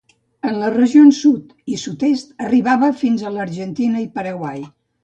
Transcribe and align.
En 0.51 0.55
les 0.61 0.71
regions 0.75 1.19
sud 1.25 1.53
i 1.75 1.79
sud-est 1.83 2.35
arribava 2.47 2.93
fins 3.05 3.23
a 3.23 3.35
l'Argentina 3.39 4.07
i 4.09 4.11
Paraguai. 4.19 4.69